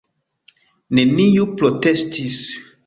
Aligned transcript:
Neniu 0.99 1.47
protestis. 1.63 2.45